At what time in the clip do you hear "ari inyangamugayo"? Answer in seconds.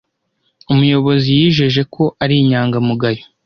2.23-3.23